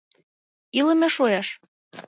[0.79, 1.47] —Илыме шуэш.